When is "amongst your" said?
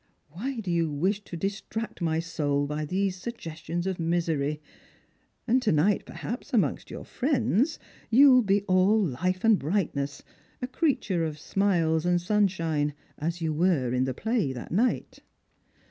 6.55-7.05